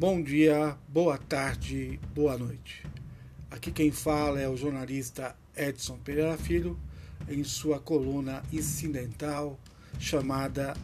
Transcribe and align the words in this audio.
Bom 0.00 0.22
dia, 0.22 0.78
boa 0.88 1.18
tarde, 1.18 2.00
boa 2.14 2.34
noite. 2.38 2.86
Aqui 3.50 3.70
quem 3.70 3.90
fala 3.90 4.40
é 4.40 4.48
o 4.48 4.56
jornalista 4.56 5.36
Edson 5.54 5.98
Pereira 5.98 6.38
Filho, 6.38 6.80
em 7.28 7.44
sua 7.44 7.78
coluna 7.78 8.42
incidental 8.50 9.60
chamada 9.98 10.74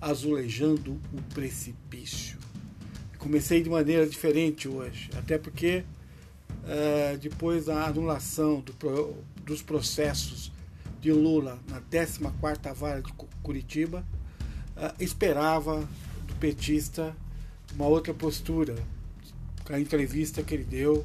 Azulejando 0.00 1.00
o 1.12 1.20
Precipício. 1.34 2.38
Comecei 3.18 3.60
de 3.60 3.68
maneira 3.68 4.06
diferente 4.06 4.68
hoje, 4.68 5.10
até 5.16 5.36
porque 5.36 5.82
é, 6.64 7.16
depois 7.16 7.64
da 7.64 7.86
anulação 7.86 8.60
do, 8.60 9.16
dos 9.42 9.62
processos 9.62 10.52
de 11.00 11.10
Lula 11.10 11.58
na 11.68 11.80
14ª 11.80 12.72
Vara 12.72 13.02
de 13.02 13.12
Curitiba, 13.42 14.06
é, 14.76 14.94
esperava 15.00 15.80
do 16.28 16.36
petista 16.36 17.16
uma 17.74 17.86
outra 17.86 18.12
postura, 18.14 18.74
a 19.68 19.78
entrevista 19.78 20.42
que 20.42 20.54
ele 20.54 20.64
deu 20.64 21.04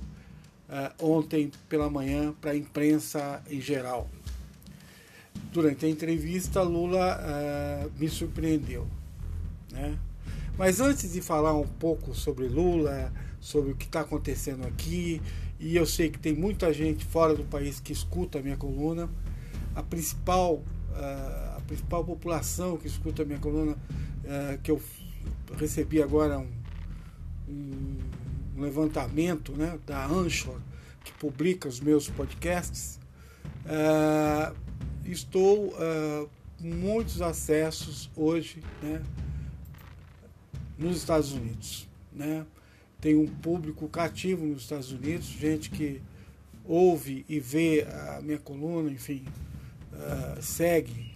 uh, 0.69 1.05
ontem 1.05 1.51
pela 1.67 1.89
manhã 1.89 2.33
para 2.39 2.51
a 2.51 2.55
imprensa 2.55 3.41
em 3.49 3.59
geral. 3.59 4.09
Durante 5.51 5.85
a 5.85 5.89
entrevista, 5.89 6.61
Lula 6.61 7.19
uh, 7.19 7.91
me 7.99 8.07
surpreendeu. 8.09 8.87
Né? 9.71 9.97
Mas 10.57 10.79
antes 10.79 11.11
de 11.11 11.21
falar 11.21 11.53
um 11.53 11.67
pouco 11.67 12.13
sobre 12.15 12.47
Lula, 12.47 13.11
sobre 13.39 13.71
o 13.71 13.75
que 13.75 13.85
está 13.85 14.01
acontecendo 14.01 14.65
aqui, 14.65 15.21
e 15.59 15.75
eu 15.75 15.85
sei 15.85 16.09
que 16.09 16.19
tem 16.19 16.33
muita 16.33 16.73
gente 16.73 17.05
fora 17.05 17.35
do 17.35 17.43
país 17.43 17.79
que 17.79 17.91
escuta 17.91 18.39
a 18.39 18.41
minha 18.41 18.57
coluna, 18.57 19.09
a 19.75 19.83
principal, 19.83 20.55
uh, 20.55 21.57
a 21.57 21.61
principal 21.67 22.03
população 22.03 22.77
que 22.77 22.87
escuta 22.87 23.23
a 23.23 23.25
minha 23.25 23.39
coluna, 23.39 23.73
uh, 23.73 24.57
que 24.61 24.71
eu 24.71 24.81
recebi 25.57 26.01
agora 26.01 26.39
um, 26.39 26.47
um, 27.47 27.97
levantamento 28.61 29.53
né, 29.53 29.77
da 29.85 30.05
Anchor, 30.05 30.59
que 31.03 31.11
publica 31.13 31.67
os 31.67 31.79
meus 31.79 32.09
podcasts, 32.09 32.99
uh, 33.65 34.55
estou 35.05 35.67
uh, 35.69 36.29
muitos 36.59 37.21
acessos 37.21 38.09
hoje 38.15 38.63
né, 38.81 39.01
nos 40.77 40.97
Estados 40.97 41.33
Unidos. 41.33 41.87
Né? 42.11 42.45
Tem 43.01 43.15
um 43.15 43.27
público 43.27 43.87
cativo 43.89 44.45
nos 44.45 44.63
Estados 44.63 44.91
Unidos, 44.91 45.25
gente 45.25 45.69
que 45.69 46.01
ouve 46.65 47.25
e 47.27 47.39
vê 47.39 47.85
a 47.89 48.21
minha 48.21 48.39
coluna, 48.39 48.89
enfim, 48.89 49.25
uh, 49.91 50.41
segue 50.41 51.12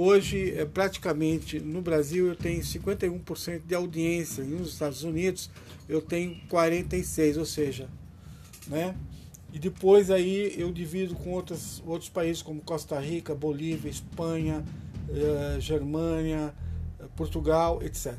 Hoje, 0.00 0.54
é, 0.56 0.64
praticamente 0.64 1.58
no 1.58 1.82
Brasil, 1.82 2.28
eu 2.28 2.36
tenho 2.36 2.62
51% 2.62 3.62
de 3.66 3.74
audiência, 3.74 4.42
e 4.42 4.44
nos 4.46 4.74
Estados 4.74 5.02
Unidos 5.02 5.50
eu 5.88 6.00
tenho 6.00 6.36
46%, 6.48 7.38
ou 7.38 7.44
seja, 7.44 7.88
né? 8.68 8.94
E 9.52 9.58
depois 9.58 10.08
aí 10.08 10.54
eu 10.56 10.70
divido 10.70 11.16
com 11.16 11.32
outros, 11.32 11.82
outros 11.84 12.08
países 12.08 12.42
como 12.42 12.60
Costa 12.60 12.96
Rica, 13.00 13.34
Bolívia, 13.34 13.90
Espanha, 13.90 14.64
eh, 15.10 15.56
Germânia, 15.58 16.54
eh, 17.00 17.04
Portugal, 17.16 17.82
etc. 17.82 18.14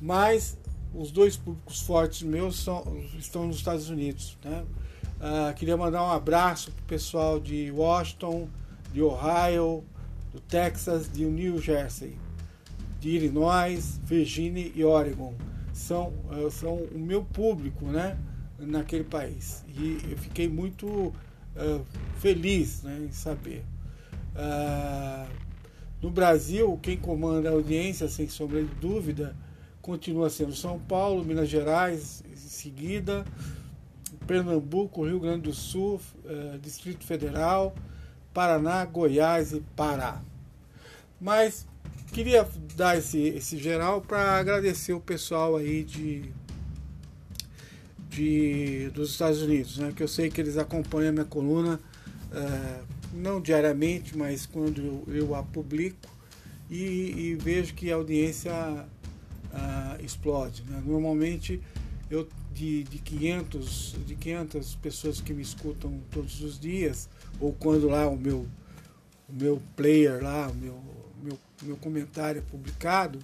Mas 0.00 0.56
os 0.94 1.10
dois 1.10 1.36
públicos 1.36 1.82
fortes 1.82 2.22
meus 2.22 2.58
são, 2.58 2.82
estão 3.18 3.46
nos 3.46 3.56
Estados 3.56 3.90
Unidos. 3.90 4.38
Né? 4.42 4.64
Ah, 5.20 5.52
queria 5.54 5.76
mandar 5.76 6.02
um 6.04 6.10
abraço 6.10 6.72
para 6.72 6.82
o 6.82 6.86
pessoal 6.86 7.38
de 7.38 7.70
Washington, 7.70 8.48
de 8.94 9.02
Ohio, 9.02 9.84
do 10.32 10.40
Texas, 10.40 11.10
de 11.12 11.24
New 11.24 11.60
Jersey, 11.60 12.16
de 13.00 13.10
Illinois, 13.10 14.00
Virgínia 14.04 14.70
e 14.74 14.84
Oregon. 14.84 15.34
São, 15.72 16.12
eh, 16.32 16.50
são 16.50 16.74
o 16.74 16.98
meu 16.98 17.24
público 17.24 17.86
né, 17.86 18.18
naquele 18.58 19.04
país. 19.04 19.64
E 19.68 19.98
eu 20.10 20.18
fiquei 20.18 20.48
muito 20.48 20.86
uh, 20.86 21.14
feliz 22.18 22.82
né, 22.82 23.06
em 23.08 23.12
saber. 23.12 23.64
Uh, 24.34 25.28
no 26.02 26.10
Brasil, 26.10 26.78
quem 26.82 26.96
comanda 26.96 27.48
a 27.48 27.52
audiência, 27.52 28.08
sem 28.08 28.28
sombra 28.28 28.62
de 28.62 28.74
dúvida, 28.76 29.36
continua 29.80 30.30
sendo 30.30 30.54
São 30.54 30.78
Paulo, 30.78 31.24
Minas 31.24 31.48
Gerais, 31.48 32.22
em 32.30 32.36
seguida, 32.36 33.24
Pernambuco, 34.26 35.04
Rio 35.04 35.20
Grande 35.20 35.42
do 35.42 35.52
Sul, 35.52 36.00
uh, 36.24 36.58
Distrito 36.58 37.04
Federal, 37.04 37.74
Paraná, 38.32 38.84
Goiás 38.84 39.52
e 39.52 39.60
Pará. 39.76 40.20
Mas 41.20 41.66
queria 42.12 42.48
dar 42.76 42.96
esse, 42.98 43.18
esse 43.18 43.58
geral 43.58 44.00
para 44.00 44.38
agradecer 44.38 44.92
o 44.92 45.00
pessoal 45.00 45.56
aí 45.56 45.84
de, 45.84 46.32
de 48.08 48.90
dos 48.90 49.10
Estados 49.10 49.42
Unidos, 49.42 49.78
né? 49.78 49.92
Que 49.94 50.02
eu 50.02 50.08
sei 50.08 50.30
que 50.30 50.40
eles 50.40 50.56
acompanham 50.56 51.10
a 51.10 51.12
minha 51.12 51.24
coluna, 51.24 51.80
é, 52.32 52.80
não 53.12 53.40
diariamente, 53.40 54.16
mas 54.16 54.46
quando 54.46 54.80
eu, 54.80 55.14
eu 55.14 55.34
a 55.34 55.42
publico 55.42 56.08
e, 56.70 56.76
e, 56.76 57.34
vejo 57.34 57.74
que 57.74 57.90
a 57.90 57.96
audiência 57.96 58.52
uh, 58.52 60.04
explode. 60.04 60.62
Né? 60.68 60.80
Normalmente 60.86 61.60
eu 62.08 62.28
de, 62.60 62.84
de 62.84 62.98
500 62.98 63.96
de 64.06 64.14
500 64.14 64.74
pessoas 64.74 65.18
que 65.18 65.32
me 65.32 65.40
escutam 65.40 65.98
todos 66.10 66.42
os 66.42 66.60
dias 66.60 67.08
ou 67.40 67.54
quando 67.54 67.88
lá 67.88 68.06
o 68.06 68.18
meu, 68.18 68.46
o 69.26 69.32
meu 69.32 69.62
player 69.74 70.22
lá, 70.22 70.46
o 70.48 70.54
meu, 70.54 70.78
meu, 71.22 71.38
meu 71.62 71.76
comentário 71.78 72.40
é 72.40 72.42
publicado, 72.42 73.18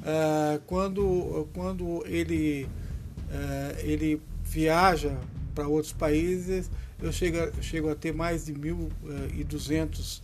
uh, 0.00 0.58
quando, 0.66 1.48
quando 1.54 2.02
ele, 2.04 2.64
uh, 2.64 3.78
ele 3.78 4.20
viaja 4.42 5.16
para 5.54 5.68
outros 5.68 5.92
países, 5.92 6.68
eu 7.00 7.12
chego, 7.12 7.62
chego 7.62 7.88
a 7.88 7.94
ter 7.94 8.12
mais 8.12 8.46
de 8.46 8.54
1.200 8.54 10.18
uh, 10.18 10.22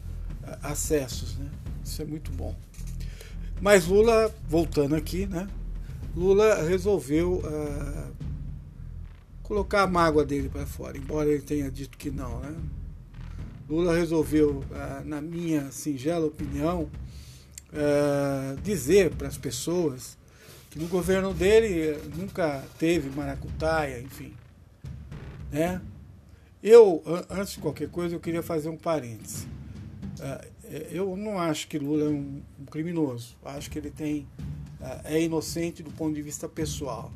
acessos. 0.61 1.37
Né? 1.37 1.49
Isso 1.85 2.03
é 2.03 2.05
muito 2.05 2.33
bom. 2.33 2.57
Mas 3.61 3.87
Lula, 3.87 4.35
voltando 4.49 4.97
aqui, 4.97 5.27
né? 5.27 5.47
Lula 6.17 6.65
resolveu 6.65 7.35
uh, 7.35 8.30
colocar 9.51 9.83
a 9.83 9.87
mágoa 9.89 10.25
dele 10.25 10.49
para 10.49 10.65
fora, 10.65 10.97
embora 10.97 11.29
ele 11.29 11.43
tenha 11.43 11.69
dito 11.69 11.99
que 11.99 12.09
não, 12.09 12.39
né? 12.39 12.55
Lula 13.69 13.97
resolveu, 13.97 14.63
ah, 14.73 15.03
na 15.05 15.21
minha 15.21 15.73
singela 15.73 16.25
opinião, 16.25 16.89
ah, 17.73 18.55
dizer 18.63 19.11
para 19.11 19.27
as 19.27 19.37
pessoas 19.37 20.17
que 20.71 20.79
no 20.79 20.87
governo 20.87 21.35
dele 21.35 22.01
nunca 22.17 22.65
teve 22.79 23.11
maracutaia, 23.11 24.01
enfim. 24.01 24.33
Né? 25.51 25.83
Eu, 26.63 27.03
antes 27.29 27.55
de 27.55 27.59
qualquer 27.59 27.89
coisa, 27.89 28.15
eu 28.15 28.21
queria 28.21 28.45
fazer 28.45 28.69
um 28.69 28.77
parêntese. 28.77 29.49
Eu 30.93 31.17
não 31.17 31.41
acho 31.41 31.67
que 31.67 31.77
Lula 31.77 32.05
é 32.05 32.09
um 32.09 32.41
criminoso. 32.71 33.37
Acho 33.45 33.69
que 33.69 33.81
ele 33.81 33.91
tem 33.91 34.29
é 35.03 35.21
inocente 35.21 35.83
do 35.83 35.91
ponto 35.91 36.15
de 36.15 36.23
vista 36.23 36.49
pessoal. 36.49 37.11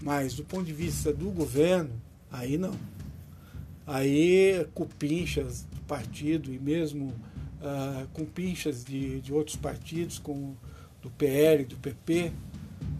Mas 0.00 0.34
do 0.34 0.44
ponto 0.44 0.64
de 0.64 0.72
vista 0.72 1.12
do 1.12 1.30
governo, 1.30 1.90
aí 2.30 2.58
não. 2.58 2.74
Aí 3.86 4.66
cupinchas 4.74 5.62
do 5.62 5.80
partido 5.82 6.52
e 6.52 6.58
mesmo 6.58 7.14
uh, 7.60 8.06
com 8.12 8.24
pinchas 8.24 8.84
de, 8.84 9.20
de 9.20 9.32
outros 9.32 9.56
partidos, 9.56 10.18
como 10.18 10.56
do 11.02 11.10
PL, 11.10 11.64
do 11.64 11.76
PP, 11.76 12.32
uh, 12.32 12.32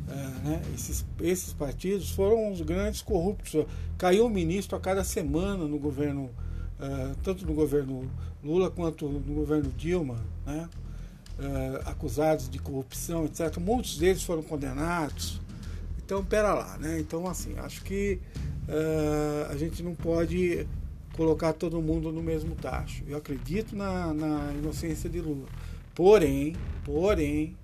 ah, 0.09 0.41
né? 0.45 0.63
esses, 0.75 1.05
esses 1.21 1.53
partidos 1.53 2.11
foram 2.11 2.53
os 2.53 2.61
grandes 2.61 3.03
corruptos. 3.03 3.67
Caiu 3.99 4.27
um 4.27 4.31
ministro 4.31 4.77
a 4.77 4.81
cada 4.81 5.03
semana 5.03 5.67
no 5.67 5.79
governo, 5.79 6.31
uh, 6.79 7.17
tanto 7.23 7.45
no 7.47 7.55
governo 7.55 8.09
Lula 8.43 8.71
quanto 8.71 9.09
no 9.09 9.35
governo 9.35 9.73
Dilma, 9.77 10.25
né? 10.45 10.69
acusados 11.85 12.49
de 12.49 12.59
corrupção, 12.59 13.27
etc. 13.27 13.59
Muitos 13.59 13.99
deles 13.99 14.23
foram 14.23 14.43
condenados. 14.43 15.39
Então, 16.07 16.25
pera 16.25 16.55
lá, 16.55 16.79
né? 16.79 17.01
Então, 17.01 17.27
assim, 17.27 17.59
acho 17.59 17.83
que 17.83 18.21
uh, 18.69 19.51
a 19.51 19.57
gente 19.57 19.83
não 19.83 19.93
pode 19.93 20.65
colocar 21.17 21.53
todo 21.53 21.83
mundo 21.83 22.13
no 22.13 22.23
mesmo 22.23 22.55
tacho. 22.55 23.03
Eu 23.09 23.19
acredito 23.19 23.75
na, 23.75 24.15
na 24.15 24.53
inocência 24.53 25.11
de 25.11 25.21
Lula. 25.21 25.49
Porém, 25.97 26.55
porém, 26.85 27.57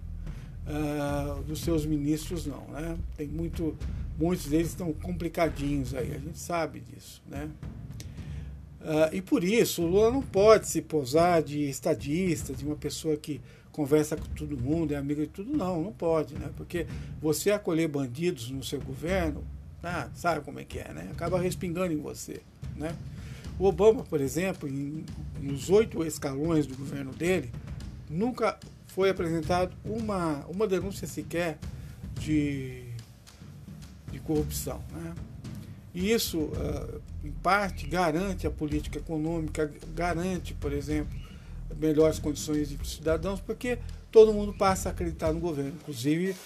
uh, 0.66 1.40
dos 1.44 1.60
seus 1.60 1.86
ministros 1.86 2.44
não, 2.44 2.66
né? 2.72 2.98
Tem 3.16 3.28
muito, 3.28 3.76
muitos 4.18 4.46
deles 4.46 4.70
estão 4.70 4.92
complicadinhos 4.92 5.94
aí, 5.94 6.12
a 6.12 6.18
gente 6.18 6.40
sabe 6.40 6.80
disso, 6.80 7.22
né? 7.30 7.48
Uh, 8.80 9.14
e 9.14 9.22
por 9.22 9.44
isso, 9.44 9.82
o 9.82 9.86
Lula 9.86 10.10
não 10.10 10.22
pode 10.22 10.66
se 10.66 10.82
posar 10.82 11.44
de 11.44 11.60
estadista, 11.68 12.52
de 12.52 12.66
uma 12.66 12.74
pessoa 12.74 13.16
que 13.16 13.40
conversa 13.72 14.16
com 14.16 14.26
todo 14.34 14.56
mundo, 14.56 14.92
é 14.92 14.96
amiga 14.96 15.22
de 15.22 15.28
tudo, 15.28 15.56
não, 15.56 15.82
não 15.82 15.92
pode, 15.92 16.34
né? 16.34 16.50
Porque 16.56 16.86
você 17.20 17.50
acolher 17.50 17.88
bandidos 17.88 18.50
no 18.50 18.62
seu 18.62 18.80
governo, 18.80 19.42
ah, 19.82 20.08
sabe 20.14 20.44
como 20.44 20.60
é 20.60 20.64
que 20.64 20.78
é, 20.78 20.92
né? 20.92 21.08
Acaba 21.10 21.40
respingando 21.40 21.92
em 21.92 21.96
você, 21.96 22.40
né? 22.76 22.94
O 23.58 23.64
Obama, 23.66 24.04
por 24.04 24.20
exemplo, 24.20 24.68
em, 24.68 25.04
nos 25.40 25.70
oito 25.70 26.04
escalões 26.04 26.66
do 26.66 26.76
governo 26.76 27.12
dele, 27.12 27.50
nunca 28.08 28.58
foi 28.88 29.08
apresentado 29.10 29.74
uma, 29.84 30.44
uma 30.48 30.66
denúncia 30.66 31.06
sequer 31.06 31.58
de, 32.20 32.84
de 34.10 34.18
corrupção. 34.20 34.82
Né? 34.92 35.14
E 35.94 36.12
isso, 36.12 36.38
uh, 36.38 37.00
em 37.24 37.30
parte, 37.30 37.86
garante 37.86 38.46
a 38.46 38.50
política 38.50 38.98
econômica, 38.98 39.72
garante, 39.94 40.54
por 40.54 40.72
exemplo, 40.72 41.18
melhores 41.78 42.18
condições 42.18 42.68
de 42.68 42.88
cidadãos, 42.88 43.40
porque 43.40 43.78
todo 44.10 44.32
mundo 44.32 44.52
passa 44.52 44.88
a 44.88 44.92
acreditar 44.92 45.32
no 45.32 45.40
governo, 45.40 45.72
inclusive 45.80 46.36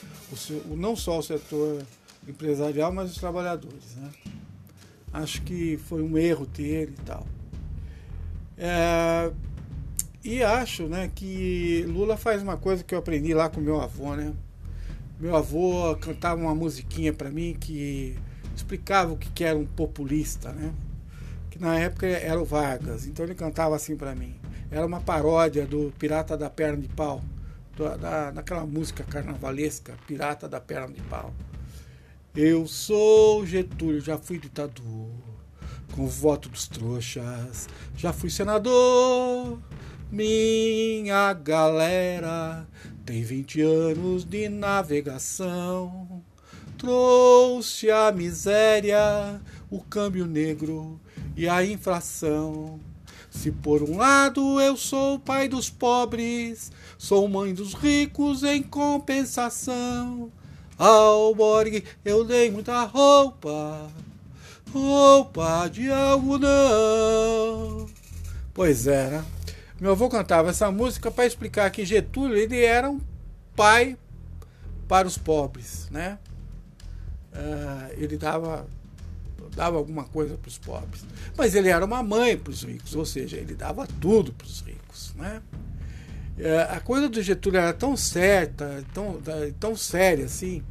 o, 0.71 0.77
não 0.77 0.95
só 0.95 1.19
o 1.19 1.23
setor 1.23 1.83
empresarial, 2.29 2.93
mas 2.93 3.11
os 3.11 3.19
trabalhadores. 3.19 3.95
Né? 3.97 4.11
Acho 5.13 5.43
que 5.43 5.77
foi 5.77 6.03
um 6.03 6.17
erro 6.17 6.47
ter 6.47 6.91
e 6.91 7.05
tal. 7.05 7.27
É, 8.59 9.33
e 10.25 10.43
acho 10.43 10.85
né, 10.85 11.11
que 11.15 11.85
Lula 11.89 12.17
faz 12.17 12.43
uma 12.43 12.57
coisa 12.57 12.83
que 12.83 12.95
eu 12.95 12.99
aprendi 12.99 13.35
lá 13.35 13.49
com 13.49 13.61
meu 13.61 13.81
avô. 13.81 14.15
Né? 14.15 14.33
Meu 15.21 15.37
avô 15.37 15.97
cantava 15.97 16.41
uma 16.41 16.55
musiquinha 16.55 17.13
para 17.13 17.31
mim 17.31 17.57
que 17.59 18.19
explicava 18.55 19.13
o 19.13 19.17
que 19.17 19.45
era 19.45 19.59
um 19.59 19.67
populista, 19.67 20.53
né? 20.53 20.73
que 21.51 21.59
na 21.61 21.79
época 21.79 22.07
era 22.07 22.41
o 22.41 22.45
Vargas. 22.45 23.07
Então 23.07 23.25
ele 23.25 23.35
cantava 23.35 23.77
assim 23.77 23.97
para 23.97 24.15
mim. 24.15 24.35
Era 24.71 24.85
uma 24.85 25.01
paródia 25.01 25.65
do 25.65 25.93
Pirata 25.97 26.37
da 26.37 26.51
Perna 26.51 26.83
de 26.83 26.89
Pau, 26.89 27.23
da, 27.77 28.33
daquela 28.33 28.67
música 28.67 29.05
carnavalesca, 29.05 29.97
Pirata 30.09 30.49
da 30.49 30.61
Perna 30.61 30.93
de 30.93 31.01
Pau. 31.03 31.33
Eu 32.35 32.67
sou 32.67 33.47
Getúlio, 33.47 34.01
já 34.01 34.19
fui 34.19 34.39
ditador, 34.39 35.09
com 35.95 36.05
o 36.05 36.09
voto 36.09 36.49
dos 36.49 36.67
trouxas, 36.67 37.69
já 37.97 38.13
fui 38.13 38.29
senador. 38.29 39.61
Minha 40.11 41.33
galera 41.33 42.67
tem 43.05 43.23
20 43.23 43.61
anos 43.61 44.25
de 44.25 44.49
navegação, 44.49 46.25
trouxe 46.77 47.89
a 47.89 48.11
miséria, 48.11 49.41
o 49.71 49.81
câmbio 49.81 50.27
negro 50.27 51.01
e 51.37 51.49
a 51.49 51.65
inflação. 51.65 52.81
Se 53.37 53.53
por 53.53 53.83
um 53.83 53.99
lado 53.99 54.61
eu 54.61 54.77
sou 54.77 55.19
pai 55.21 55.47
dos 55.47 55.69
pobres, 55.69 56.73
sou 56.97 57.29
mãe 57.29 57.53
dos 57.53 57.75
ricos 57.75 58.43
em 58.43 58.63
compensação. 58.63 60.33
Ao 60.77 61.35
Borg 61.35 61.85
eu 62.05 62.25
dei 62.25 62.51
muita 62.51 62.83
roupa, 62.85 63.89
roupa 64.73 65.69
de 65.69 65.93
algodão. 65.93 67.87
Pois 68.55 68.87
era. 68.87 69.25
Meu 69.79 69.93
avô 69.93 70.09
cantava 70.09 70.49
essa 70.49 70.73
música 70.73 71.11
para 71.11 71.27
explicar 71.27 71.71
que 71.71 71.85
Getúlio 71.85 72.37
ele 72.37 72.65
era 72.65 72.91
um 72.91 73.01
pai 73.55 73.99
para 74.89 75.07
os 75.07 75.19
pobres, 75.19 75.89
né? 75.91 76.19
Uh, 77.33 77.93
ele 77.99 78.17
dava 78.17 78.67
dava 79.47 79.77
alguma 79.77 80.05
coisa 80.05 80.37
para 80.37 80.49
os 80.49 80.59
pobres, 80.59 81.05
mas 81.37 81.55
ele 81.55 81.69
era 81.69 81.85
uma 81.85 82.03
mãe 82.03 82.37
para 82.37 82.51
os 82.51 82.63
ricos, 82.63 82.95
ou 82.95 83.05
seja, 83.05 83.37
ele 83.37 83.55
dava 83.55 83.87
tudo 84.01 84.33
para 84.33 84.47
os 84.47 84.61
ricos, 84.61 85.15
né? 85.17 85.43
É, 86.39 86.63
a 86.63 86.81
coisa 86.81 87.09
do 87.09 87.23
Getúlio 87.23 87.59
era 87.59 87.73
tão 87.73 87.97
certa, 87.97 88.85
tão, 88.93 89.19
tão 89.59 89.75
séria 89.75 90.27
assim. 90.27 90.63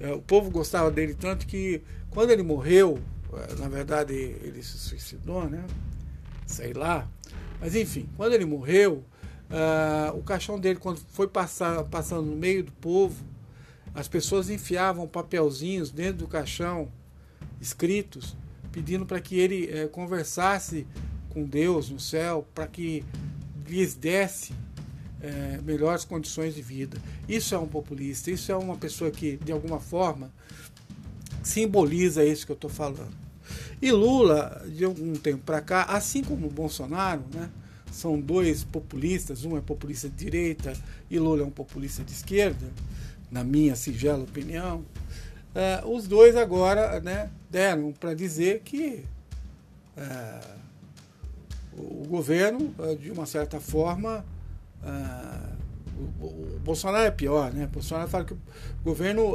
É, 0.00 0.12
o 0.12 0.20
povo 0.20 0.50
gostava 0.50 0.90
dele 0.90 1.14
tanto 1.14 1.46
que 1.46 1.80
quando 2.10 2.30
ele 2.30 2.42
morreu, 2.42 2.98
é, 3.32 3.54
na 3.54 3.68
verdade 3.68 4.14
ele 4.14 4.62
se 4.62 4.78
suicidou, 4.78 5.48
né? 5.48 5.64
Sei 6.44 6.72
lá. 6.72 7.08
Mas 7.60 7.76
enfim, 7.76 8.08
quando 8.16 8.32
ele 8.32 8.44
morreu, 8.44 9.04
uh, 9.50 10.16
o 10.16 10.22
caixão 10.22 10.58
dele, 10.58 10.78
quando 10.78 10.98
foi 10.98 11.28
passar, 11.28 11.84
passando 11.84 12.22
no 12.22 12.36
meio 12.36 12.64
do 12.64 12.72
povo, 12.72 13.24
as 13.94 14.08
pessoas 14.08 14.50
enfiavam 14.50 15.06
papelzinhos 15.08 15.90
dentro 15.90 16.18
do 16.18 16.28
caixão, 16.28 16.88
escritos, 17.60 18.36
pedindo 18.72 19.06
para 19.06 19.20
que 19.20 19.38
ele 19.38 19.84
uh, 19.84 19.88
conversasse 19.88 20.86
com 21.30 21.44
Deus 21.44 21.90
no 21.90 22.00
céu, 22.00 22.46
para 22.54 22.66
que 22.66 23.04
lhes 23.66 23.94
desse 23.94 24.54
é, 25.20 25.60
melhores 25.62 26.04
condições 26.04 26.54
de 26.54 26.62
vida. 26.62 26.98
Isso 27.28 27.54
é 27.54 27.58
um 27.58 27.66
populista, 27.66 28.30
isso 28.30 28.50
é 28.52 28.56
uma 28.56 28.76
pessoa 28.76 29.10
que, 29.10 29.36
de 29.36 29.52
alguma 29.52 29.80
forma, 29.80 30.32
simboliza 31.42 32.24
isso 32.24 32.46
que 32.46 32.52
eu 32.52 32.54
estou 32.54 32.70
falando. 32.70 33.14
E 33.80 33.92
Lula, 33.92 34.64
de 34.68 34.84
algum 34.84 35.14
tempo 35.14 35.42
para 35.44 35.60
cá, 35.60 35.82
assim 35.84 36.22
como 36.22 36.48
Bolsonaro, 36.48 37.24
né, 37.32 37.50
são 37.90 38.20
dois 38.20 38.64
populistas, 38.64 39.44
um 39.44 39.56
é 39.56 39.60
populista 39.60 40.08
de 40.08 40.16
direita 40.16 40.72
e 41.10 41.18
Lula 41.18 41.42
é 41.42 41.44
um 41.44 41.50
populista 41.50 42.02
de 42.02 42.12
esquerda, 42.12 42.66
na 43.30 43.42
minha 43.44 43.76
singela 43.76 44.22
opinião, 44.22 44.84
é, 45.56 45.82
os 45.86 46.06
dois 46.06 46.36
agora 46.36 47.00
né, 47.00 47.30
deram 47.50 47.90
para 47.90 48.12
dizer 48.12 48.60
que 48.62 49.02
é, 49.96 50.40
o 51.72 52.06
governo, 52.06 52.74
é, 52.78 52.94
de 52.94 53.10
uma 53.10 53.24
certa 53.24 53.58
forma, 53.58 54.22
o, 56.20 56.26
o, 56.26 56.60
Bolsonaro 56.62 57.06
é 57.06 57.10
pior, 57.10 57.50
né? 57.54 57.64
O 57.64 57.68
Bolsonaro 57.68 58.06
fala 58.06 58.26
que 58.26 58.34
o 58.34 58.38
governo 58.84 59.34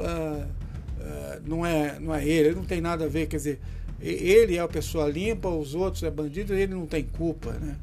não, 1.44 1.66
é, 1.66 2.00
não 2.00 2.14
é 2.14 2.24
ele, 2.24 2.50
ele 2.50 2.56
não 2.56 2.66
tem 2.66 2.80
nada 2.80 3.06
a 3.06 3.08
ver, 3.08 3.26
quer 3.26 3.38
dizer, 3.38 3.60
ele 4.00 4.58
é 4.58 4.60
a 4.60 4.68
pessoa 4.68 5.10
limpa, 5.10 5.50
os 5.50 5.74
outros 5.74 6.04
é 6.04 6.12
bandido, 6.12 6.54
ele 6.54 6.76
não 6.76 6.86
tem 6.86 7.04
culpa, 7.04 7.54
né? 7.54 7.76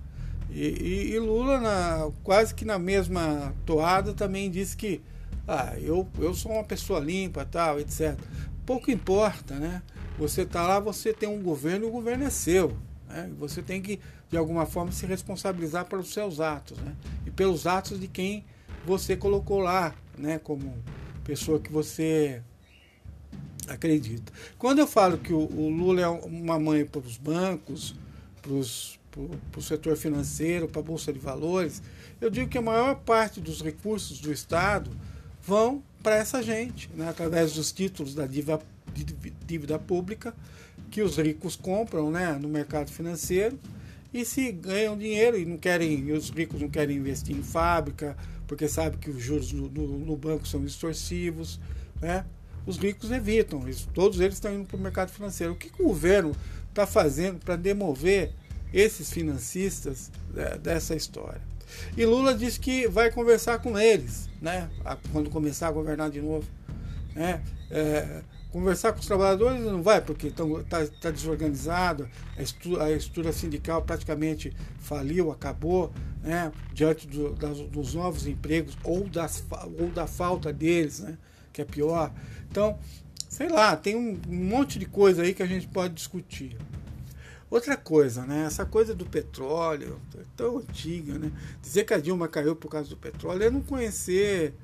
E, 0.50 0.62
e, 0.62 1.12
e 1.12 1.18
Lula, 1.18 1.60
na, 1.60 2.08
quase 2.22 2.54
que 2.54 2.64
na 2.64 2.78
mesma 2.78 3.52
toada, 3.66 4.14
também 4.14 4.48
disse 4.48 4.76
que 4.76 5.00
ah, 5.48 5.74
eu, 5.80 6.06
eu 6.18 6.34
sou 6.34 6.52
uma 6.52 6.62
pessoa 6.62 7.00
limpa, 7.00 7.42
tal, 7.42 7.80
etc. 7.80 8.18
Pouco 8.66 8.90
importa, 8.90 9.54
né? 9.54 9.82
Você 10.18 10.42
está 10.42 10.66
lá, 10.66 10.78
você 10.78 11.14
tem 11.14 11.26
um 11.26 11.42
governo 11.42 11.86
e 11.86 11.88
o 11.88 11.90
governo 11.90 12.24
é 12.24 12.30
seu. 12.30 12.76
Né? 13.08 13.30
Você 13.38 13.62
tem 13.62 13.80
que, 13.80 13.98
de 14.28 14.36
alguma 14.36 14.66
forma, 14.66 14.92
se 14.92 15.06
responsabilizar 15.06 15.86
pelos 15.86 16.12
seus 16.12 16.38
atos 16.38 16.76
né? 16.78 16.94
e 17.26 17.30
pelos 17.30 17.66
atos 17.66 17.98
de 17.98 18.06
quem 18.06 18.44
você 18.84 19.16
colocou 19.16 19.60
lá, 19.60 19.94
né? 20.18 20.38
como 20.38 20.74
pessoa 21.24 21.58
que 21.58 21.72
você 21.72 22.42
acredita. 23.66 24.30
Quando 24.58 24.80
eu 24.80 24.86
falo 24.86 25.16
que 25.16 25.32
o, 25.32 25.38
o 25.38 25.70
Lula 25.70 26.00
é 26.02 26.08
uma 26.08 26.58
mãe 26.58 26.84
para 26.84 27.00
os 27.00 27.16
bancos, 27.16 27.94
para 28.42 28.52
o 28.52 29.62
setor 29.62 29.96
financeiro, 29.96 30.68
para 30.68 30.80
a 30.80 30.84
Bolsa 30.84 31.10
de 31.10 31.18
Valores, 31.18 31.82
eu 32.20 32.28
digo 32.28 32.50
que 32.50 32.58
a 32.58 32.62
maior 32.62 32.96
parte 32.96 33.40
dos 33.40 33.62
recursos 33.62 34.20
do 34.20 34.32
Estado 34.32 34.90
vão 35.48 35.82
para 36.02 36.16
essa 36.16 36.42
gente, 36.42 36.90
né? 36.94 37.08
através 37.08 37.54
dos 37.54 37.72
títulos 37.72 38.14
da 38.14 38.26
dívida, 38.26 38.60
dívida 39.46 39.78
pública 39.78 40.34
que 40.90 41.00
os 41.00 41.16
ricos 41.16 41.56
compram 41.56 42.10
né, 42.10 42.38
no 42.38 42.48
mercado 42.48 42.90
financeiro 42.90 43.58
e 44.12 44.26
se 44.26 44.52
ganham 44.52 44.96
dinheiro 44.96 45.38
e 45.38 45.46
não 45.46 45.56
querem, 45.56 46.12
os 46.12 46.28
ricos 46.28 46.60
não 46.60 46.68
querem 46.68 46.98
investir 46.98 47.34
em 47.34 47.42
fábrica, 47.42 48.14
porque 48.46 48.68
sabe 48.68 48.98
que 48.98 49.08
os 49.08 49.22
juros 49.22 49.50
no, 49.52 49.68
no, 49.70 49.98
no 49.98 50.16
banco 50.16 50.46
são 50.46 50.64
extorsivos, 50.64 51.58
né? 52.00 52.24
Os 52.66 52.76
ricos 52.76 53.10
evitam, 53.10 53.66
isso, 53.68 53.88
todos 53.94 54.20
eles 54.20 54.34
estão 54.34 54.54
indo 54.54 54.66
para 54.66 54.76
o 54.76 54.80
mercado 54.80 55.10
financeiro. 55.10 55.54
O 55.54 55.56
que, 55.56 55.70
que 55.70 55.82
o 55.82 55.86
governo 55.88 56.34
está 56.68 56.86
fazendo 56.86 57.38
para 57.38 57.56
demover 57.56 58.32
esses 58.72 59.10
financistas 59.10 60.10
né, 60.34 60.58
dessa 60.58 60.94
história? 60.94 61.40
E 61.96 62.04
Lula 62.04 62.34
disse 62.34 62.58
que 62.58 62.88
vai 62.88 63.10
conversar 63.10 63.58
com 63.58 63.78
eles, 63.78 64.28
né? 64.40 64.68
Quando 65.12 65.30
começar 65.30 65.68
a 65.68 65.72
governar 65.72 66.10
de 66.10 66.20
novo, 66.20 66.46
né? 67.14 67.42
É, 67.70 68.22
Conversar 68.50 68.94
com 68.94 69.00
os 69.00 69.06
trabalhadores 69.06 69.60
não 69.60 69.82
vai, 69.82 70.00
porque 70.00 70.28
está 70.28 70.86
tá 71.00 71.10
desorganizado, 71.10 72.08
a 72.34 72.40
estrutura, 72.40 72.84
a 72.84 72.90
estrutura, 72.92 73.32
sindical 73.32 73.82
praticamente 73.82 74.56
faliu, 74.78 75.30
acabou, 75.30 75.92
né, 76.22 76.50
diante 76.72 77.06
do, 77.06 77.34
das, 77.34 77.58
dos 77.58 77.92
novos 77.92 78.26
empregos 78.26 78.76
ou, 78.82 79.06
das, 79.06 79.44
ou 79.78 79.90
da 79.90 80.06
falta 80.06 80.50
deles, 80.50 81.00
né, 81.00 81.18
que 81.52 81.60
é 81.60 81.64
pior. 81.64 82.10
Então, 82.50 82.78
sei 83.28 83.50
lá, 83.50 83.76
tem 83.76 83.94
um, 83.94 84.18
um 84.26 84.44
monte 84.44 84.78
de 84.78 84.86
coisa 84.86 85.22
aí 85.22 85.34
que 85.34 85.42
a 85.42 85.46
gente 85.46 85.68
pode 85.68 85.92
discutir. 85.92 86.56
Outra 87.50 87.76
coisa, 87.76 88.26
né? 88.26 88.44
Essa 88.44 88.66
coisa 88.66 88.94
do 88.94 89.06
petróleo, 89.06 89.98
é 90.16 90.22
tão 90.36 90.58
antiga, 90.58 91.18
né? 91.18 91.32
Dizer 91.62 91.84
que 91.84 91.94
a 91.94 91.98
Dilma 91.98 92.28
caiu 92.28 92.54
por 92.54 92.70
causa 92.70 92.90
do 92.90 92.96
petróleo 92.96 93.42
é 93.42 93.50
não 93.50 93.62
conhecer 93.62 94.54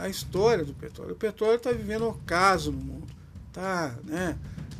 a 0.00 0.08
história 0.08 0.64
do 0.64 0.72
petróleo. 0.72 1.12
O 1.12 1.16
petróleo 1.16 1.56
está 1.56 1.72
vivendo 1.72 2.04
um 2.04 2.08
ocaso 2.08 2.70
no 2.70 2.78
mundo. 2.78 3.12
Tá, 3.52 3.96
né? 4.04 4.38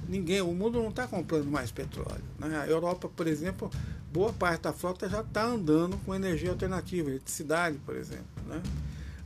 Ninguém, 0.08 0.40
o 0.40 0.52
mundo 0.52 0.82
não 0.82 0.90
está 0.90 1.06
comprando 1.06 1.46
mais 1.46 1.70
petróleo. 1.70 2.24
Né? 2.38 2.58
A 2.58 2.66
Europa, 2.66 3.08
por 3.08 3.26
exemplo, 3.26 3.70
boa 4.12 4.32
parte 4.32 4.62
da 4.62 4.72
frota 4.72 5.08
já 5.08 5.20
está 5.20 5.44
andando 5.44 5.96
com 6.04 6.14
energia 6.14 6.50
alternativa, 6.50 7.08
eletricidade, 7.08 7.78
por 7.78 7.96
exemplo. 7.96 8.26
Né? 8.46 8.62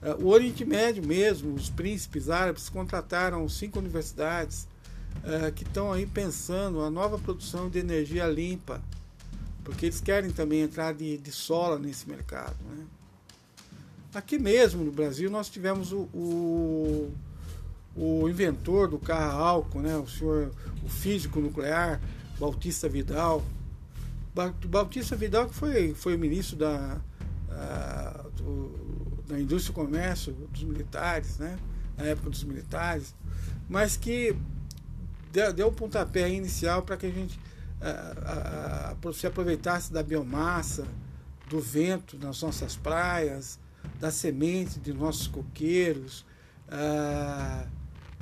É, 0.03 0.15
o 0.15 0.29
Oriente 0.29 0.65
Médio 0.65 1.05
mesmo, 1.05 1.55
os 1.55 1.69
príncipes 1.69 2.31
árabes 2.31 2.69
contrataram 2.69 3.49
cinco 3.49 3.79
universidades 3.79 4.69
uh, 5.25 5.53
que 5.53 5.62
estão 5.62 5.93
aí 5.93 6.07
pensando 6.07 6.81
a 6.81 6.91
nova 6.91 7.19
produção 7.19 7.69
de 7.69 7.79
energia 7.79 8.27
limpa, 8.27 8.81
porque 9.65 9.87
eles 9.87 10.00
querem 10.00 10.31
também 10.31 10.61
entrar 10.61 10.95
de, 10.95 11.19
de 11.19 11.33
sola 11.33 11.79
nesse 11.79 12.09
mercado. 12.09 12.57
Né? 12.71 12.87
Aqui 14.15 14.38
mesmo 14.38 14.83
no 14.83 14.91
Brasil 14.91 15.31
nós 15.31 15.49
tivemos 15.50 15.93
o, 15.93 16.09
o, 16.15 17.15
o 17.95 18.29
inventor 18.29 18.88
do 18.88 18.99
carro 18.99 19.38
álcool, 19.38 19.81
né, 19.81 19.97
o 19.97 20.09
senhor, 20.09 20.50
o 20.83 20.88
físico 20.88 21.41
nuclear, 21.41 22.00
Bautista 22.38 22.88
Vidal. 22.88 23.45
Bautista 24.67 25.17
Vidal 25.17 25.49
que 25.49 25.55
foi, 25.55 25.95
foi 25.95 26.17
ministro 26.17 26.57
da, 26.57 26.99
a, 27.50 28.25
do, 28.37 29.23
da 29.27 29.38
indústria 29.38 29.73
e 29.73 29.75
comércio 29.75 30.33
dos 30.33 30.65
militares, 30.65 31.38
né, 31.38 31.59
na 31.97 32.05
época 32.05 32.31
dos 32.31 32.45
militares, 32.45 33.15
mas 33.69 33.97
que 33.97 34.35
deu, 35.38 35.52
deu 35.52 35.68
um 35.68 35.73
pontapé 35.73 36.28
inicial 36.28 36.83
para 36.83 36.97
que 36.97 37.07
a 37.07 37.11
gente 37.11 37.38
a, 37.80 38.97
a, 39.07 39.12
se 39.12 39.26
aproveitasse 39.26 39.92
da 39.92 40.02
biomassa, 40.02 40.85
do 41.49 41.61
vento 41.61 42.18
nas 42.18 42.42
nossas 42.42 42.76
praias, 42.76 43.59
da 44.00 44.11
semente 44.11 44.80
de 44.80 44.92
nossos 44.92 45.28
coqueiros 45.28 46.26
uh, 46.68 47.68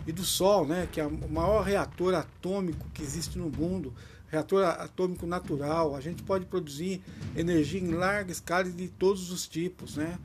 e 0.07 0.13
do 0.13 0.25
Sol, 0.25 0.67
né, 0.67 0.87
que 0.93 1.01
é 1.01 1.07
o 1.07 1.29
maior 1.31 1.63
reator 1.63 2.15
atômico 2.15 2.87
que 2.93 3.03
existe 3.03 3.39
no 3.39 3.49
mundo, 3.49 3.95
reator 4.29 4.63
atômico 4.65 5.27
natural. 5.27 5.97
A 5.97 6.01
gente 6.01 6.23
pode 6.23 6.45
produzir 6.45 7.03
energia 7.35 7.81
em 7.81 7.93
larga 7.93 8.31
escala 8.31 8.65
de 8.65 8.89
todos 8.89 9.31
os 9.31 9.49
tipos. 9.49 9.97
Né? 9.97 10.19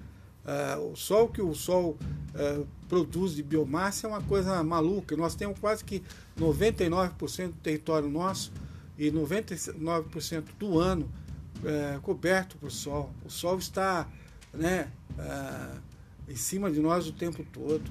Uh, 0.45 0.93
o 1.23 1.27
que 1.29 1.41
o 1.41 1.55
Sol 1.55 1.97
uh, 2.35 2.67
produz 2.89 3.33
de 3.33 3.41
biomassa 3.41 4.05
é 4.05 4.09
uma 4.09 4.21
coisa 4.21 4.61
maluca. 4.63 5.15
Nós 5.15 5.33
temos 5.33 5.57
quase 5.57 5.83
que 5.83 6.03
99% 6.41 7.47
do 7.47 7.53
território 7.57 8.09
nosso 8.09 8.51
e 8.97 9.11
99% 9.11 10.43
do 10.57 10.79
ano 10.79 11.09
é, 11.63 11.99
coberto 12.01 12.57
por 12.57 12.71
sol. 12.71 13.11
O 13.23 13.29
sol 13.29 13.57
está 13.57 14.07
né, 14.53 14.91
é, 15.17 16.31
em 16.31 16.35
cima 16.35 16.71
de 16.71 16.79
nós 16.79 17.07
o 17.07 17.13
tempo 17.13 17.45
todo. 17.53 17.89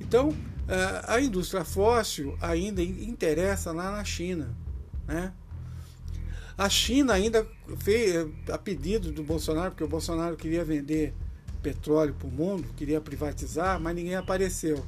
Então, 0.00 0.34
é, 0.66 1.04
a 1.06 1.20
indústria 1.20 1.64
fóssil 1.64 2.36
ainda 2.40 2.82
interessa 2.82 3.72
lá 3.72 3.90
na 3.90 4.04
China. 4.04 4.54
Né? 5.06 5.32
A 6.56 6.68
China 6.68 7.12
ainda 7.12 7.46
fez, 7.78 8.26
a 8.50 8.58
pedido 8.58 9.12
do 9.12 9.22
Bolsonaro, 9.22 9.70
porque 9.70 9.84
o 9.84 9.88
Bolsonaro 9.88 10.36
queria 10.36 10.64
vender 10.64 11.14
petróleo 11.62 12.14
para 12.14 12.26
o 12.26 12.30
mundo, 12.30 12.68
queria 12.76 13.00
privatizar, 13.00 13.80
mas 13.80 13.94
ninguém 13.94 14.16
apareceu. 14.16 14.84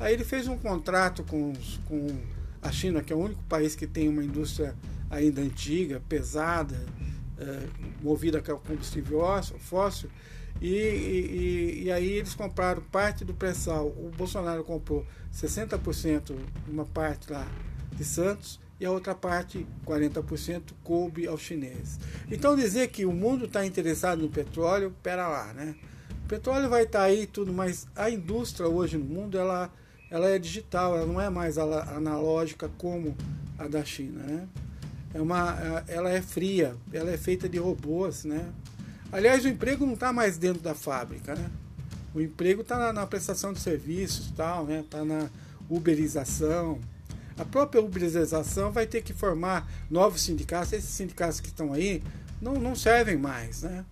Aí 0.00 0.12
ele 0.12 0.24
fez 0.24 0.48
um 0.48 0.56
contrato 0.56 1.22
com, 1.24 1.52
com 1.86 2.06
a 2.60 2.72
China, 2.72 3.02
que 3.02 3.12
é 3.12 3.16
o 3.16 3.18
único 3.18 3.42
país 3.44 3.76
que 3.76 3.86
tem 3.86 4.08
uma 4.08 4.24
indústria 4.24 4.74
ainda 5.10 5.40
antiga, 5.40 6.02
pesada, 6.08 6.76
é, 7.38 7.66
movida 8.02 8.38
a 8.38 8.42
combustível 8.42 9.20
fóssil, 9.58 10.10
e, 10.60 10.68
e, 10.68 11.82
e, 11.84 11.92
aí 11.92 12.12
eles 12.12 12.34
compraram 12.34 12.80
parte 12.80 13.24
do 13.24 13.34
pré-sal. 13.34 13.88
O 13.88 14.10
Bolsonaro 14.16 14.62
comprou 14.62 15.04
60% 15.32 16.36
uma 16.68 16.84
parte 16.84 17.32
lá 17.32 17.46
de 17.92 18.04
Santos 18.04 18.60
e 18.78 18.86
a 18.86 18.90
outra 18.90 19.14
parte, 19.14 19.66
40%, 19.86 20.72
coube 20.82 21.26
aos 21.26 21.40
chineses. 21.40 21.98
Então 22.30 22.56
dizer 22.56 22.88
que 22.88 23.04
o 23.04 23.12
mundo 23.12 23.46
está 23.46 23.64
interessado 23.64 24.22
no 24.22 24.28
petróleo, 24.28 24.94
pera 25.02 25.28
lá, 25.28 25.52
né? 25.52 25.74
O 26.24 26.28
petróleo 26.28 26.68
vai 26.68 26.84
estar 26.84 27.00
tá 27.00 27.04
aí 27.04 27.26
tudo, 27.26 27.52
mas 27.52 27.86
a 27.94 28.08
indústria 28.08 28.68
hoje 28.68 28.96
no 28.96 29.04
mundo 29.04 29.38
ela, 29.38 29.72
ela 30.14 30.28
é 30.28 30.38
digital, 30.38 30.96
ela 30.96 31.06
não 31.06 31.20
é 31.20 31.28
mais 31.28 31.58
analógica 31.58 32.70
como 32.78 33.16
a 33.58 33.66
da 33.66 33.84
China, 33.84 34.22
né? 34.22 34.48
é 35.12 35.20
uma, 35.20 35.82
ela 35.88 36.08
é 36.08 36.22
fria, 36.22 36.76
ela 36.92 37.10
é 37.10 37.16
feita 37.16 37.48
de 37.48 37.58
robôs, 37.58 38.24
né? 38.24 38.48
Aliás, 39.10 39.44
o 39.44 39.48
emprego 39.48 39.84
não 39.84 39.94
está 39.94 40.12
mais 40.12 40.38
dentro 40.38 40.62
da 40.62 40.72
fábrica, 40.72 41.34
né? 41.34 41.50
O 42.14 42.20
emprego 42.20 42.62
está 42.62 42.78
na, 42.78 42.92
na, 42.92 43.06
prestação 43.08 43.52
de 43.52 43.58
serviços, 43.58 44.30
tal, 44.36 44.64
né? 44.64 44.82
Está 44.82 45.04
na 45.04 45.28
uberização. 45.68 46.80
A 47.36 47.44
própria 47.44 47.82
uberização 47.82 48.70
vai 48.70 48.86
ter 48.86 49.02
que 49.02 49.12
formar 49.12 49.68
novos 49.90 50.22
sindicatos. 50.22 50.72
Esses 50.72 50.90
sindicatos 50.90 51.40
que 51.40 51.48
estão 51.48 51.72
aí 51.72 52.04
não, 52.40 52.54
não 52.54 52.76
servem 52.76 53.16
mais, 53.16 53.62
né? 53.62 53.84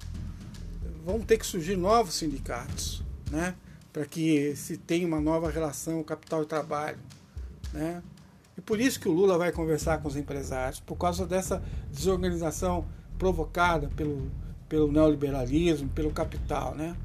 Vão 1.05 1.21
ter 1.21 1.37
que 1.37 1.47
surgir 1.47 1.77
novos 1.77 2.15
sindicatos, 2.15 3.03
né? 3.29 3.57
Para 3.93 4.07
que 4.07 4.57
se 4.57 4.77
tenha 4.77 5.07
uma 5.07 5.21
nova 5.21 5.51
relação 5.51 6.03
capital 6.03 6.43
e 6.43 6.47
trabalho, 6.47 6.99
né? 7.73 8.03
E 8.57 8.61
por 8.61 8.81
isso 8.81 9.01
que 9.01 9.09
o 9.09 9.13
Lula 9.13 9.39
vai 9.39 9.51
conversar 9.53 10.01
com 10.01 10.09
os 10.09 10.17
empresários, 10.17 10.81
por 10.81 10.97
causa 10.97 11.27
dessa 11.27 11.63
desorganização 11.91 12.87
provocada 13.19 13.89
pelo, 13.97 14.31
pelo 14.69 14.91
neoliberalismo, 14.91 15.89
pelo 15.89 16.11
capital, 16.11 16.75
né? 16.75 16.97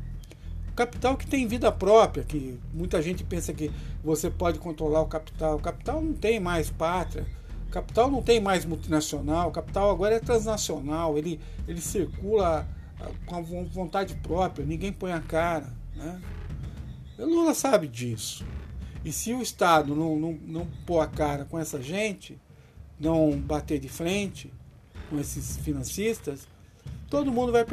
capital 0.77 1.17
que 1.17 1.25
tem 1.25 1.47
vida 1.47 1.71
própria, 1.71 2.23
que 2.23 2.59
muita 2.71 3.01
gente 3.01 3.23
pensa 3.23 3.51
que 3.51 3.71
você 4.03 4.29
pode 4.29 4.59
controlar 4.59 5.01
o 5.01 5.07
capital. 5.07 5.55
O 5.55 5.59
capital 5.59 5.99
não 5.99 6.13
tem 6.13 6.39
mais 6.39 6.69
pátria, 6.69 7.25
o 7.67 7.71
capital 7.71 8.11
não 8.11 8.21
tem 8.21 8.39
mais 8.39 8.63
multinacional, 8.63 9.49
o 9.49 9.51
capital 9.51 9.89
agora 9.89 10.15
é 10.15 10.19
transnacional, 10.19 11.17
ele, 11.17 11.39
ele 11.67 11.81
circula 11.81 12.67
ah, 13.01 13.09
com 13.25 13.43
vontade 13.65 14.15
própria, 14.17 14.63
ninguém 14.63 14.93
põe 14.93 15.11
a 15.11 15.19
cara. 15.19 15.65
Né? 15.95 16.21
Lula 17.25 17.53
sabe 17.53 17.87
disso. 17.87 18.45
E 19.03 19.11
se 19.11 19.33
o 19.33 19.41
Estado 19.41 19.95
não, 19.95 20.17
não, 20.17 20.33
não 20.45 20.67
pôr 20.85 20.99
a 20.99 21.07
cara 21.07 21.45
com 21.45 21.57
essa 21.57 21.81
gente, 21.81 22.39
não 22.99 23.37
bater 23.39 23.79
de 23.79 23.89
frente 23.89 24.51
com 25.09 25.19
esses 25.19 25.57
financistas, 25.57 26.47
todo 27.09 27.31
mundo 27.31 27.51
vai 27.51 27.65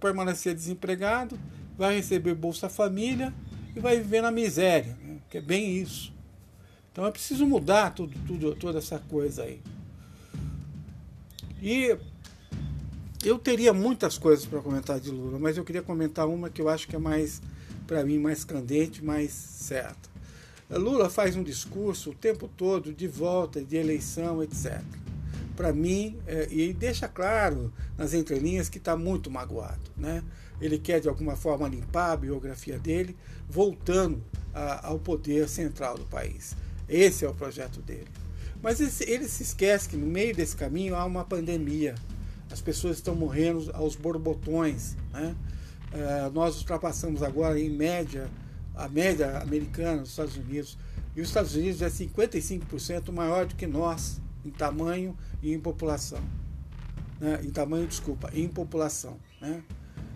permanecer 0.00 0.54
desempregado, 0.54 1.38
vai 1.76 1.96
receber 1.96 2.34
Bolsa 2.34 2.68
Família 2.68 3.32
e 3.74 3.80
vai 3.80 3.96
viver 3.96 4.20
na 4.20 4.30
miséria, 4.30 4.96
né? 5.02 5.18
que 5.30 5.38
é 5.38 5.40
bem 5.40 5.76
isso. 5.76 6.12
Então 6.90 7.06
é 7.06 7.10
preciso 7.10 7.46
mudar 7.46 7.94
tudo, 7.94 8.18
tudo, 8.26 8.54
toda 8.54 8.78
essa 8.78 8.98
coisa 8.98 9.44
aí. 9.44 9.60
E 11.62 11.96
eu 13.24 13.38
teria 13.38 13.72
muitas 13.72 14.18
coisas 14.18 14.44
para 14.44 14.60
comentar 14.60 15.00
de 15.00 15.10
Lula, 15.10 15.38
mas 15.38 15.56
eu 15.56 15.64
queria 15.64 15.82
comentar 15.82 16.26
uma 16.26 16.50
que 16.50 16.60
eu 16.60 16.68
acho 16.68 16.86
que 16.86 16.96
é 16.96 16.98
mais, 16.98 17.40
para 17.86 18.04
mim, 18.04 18.18
mais 18.18 18.44
candente, 18.44 19.04
mais 19.04 19.32
certa. 19.32 20.10
Lula 20.70 21.10
faz 21.10 21.36
um 21.36 21.42
discurso 21.42 22.10
o 22.10 22.14
tempo 22.14 22.48
todo 22.48 22.92
de 22.92 23.06
volta, 23.06 23.62
de 23.62 23.76
eleição, 23.76 24.42
etc. 24.42 24.80
Para 25.54 25.72
mim, 25.72 26.18
é, 26.26 26.48
e 26.50 26.72
deixa 26.72 27.06
claro 27.06 27.72
nas 27.96 28.14
entrelinhas 28.14 28.68
que 28.68 28.78
está 28.78 28.96
muito 28.96 29.30
magoado. 29.30 29.90
Né? 29.96 30.22
Ele 30.60 30.78
quer, 30.78 31.00
de 31.00 31.08
alguma 31.08 31.36
forma, 31.36 31.68
limpar 31.68 32.12
a 32.12 32.16
biografia 32.16 32.78
dele, 32.78 33.16
voltando 33.48 34.22
a, 34.54 34.88
ao 34.88 34.98
poder 34.98 35.48
central 35.48 35.98
do 35.98 36.06
país. 36.06 36.56
Esse 36.88 37.24
é 37.24 37.28
o 37.28 37.34
projeto 37.34 37.80
dele. 37.82 38.08
Mas 38.62 38.80
ele, 38.80 39.12
ele 39.12 39.28
se 39.28 39.42
esquece 39.42 39.88
que 39.88 39.96
no 39.96 40.06
meio 40.06 40.34
desse 40.34 40.56
caminho 40.56 40.94
há 40.94 41.04
uma 41.04 41.24
pandemia. 41.24 41.94
As 42.50 42.60
pessoas 42.60 42.96
estão 42.96 43.14
morrendo 43.14 43.70
aos 43.74 43.94
borbotões. 43.94 44.96
Né? 45.12 45.34
Uh, 45.92 46.30
nós 46.32 46.58
ultrapassamos 46.58 47.22
agora, 47.22 47.58
em 47.60 47.70
média, 47.70 48.30
a 48.74 48.88
média 48.88 49.38
americana 49.38 49.98
dos 49.98 50.10
Estados 50.10 50.36
Unidos. 50.36 50.78
E 51.14 51.20
os 51.20 51.28
Estados 51.28 51.54
Unidos 51.54 51.82
é 51.82 51.88
55% 51.88 53.12
maior 53.12 53.46
do 53.46 53.54
que 53.54 53.66
nós 53.66 54.20
em 54.44 54.50
tamanho 54.50 55.16
e 55.42 55.52
em 55.52 55.60
população. 55.60 56.20
Né? 57.20 57.40
Em 57.44 57.50
tamanho, 57.50 57.86
desculpa, 57.86 58.30
em 58.32 58.48
população. 58.48 59.18
Né? 59.40 59.62